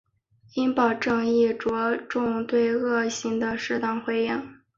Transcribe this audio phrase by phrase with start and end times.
[0.55, 4.59] 应报正义着重对恶行的适当回应。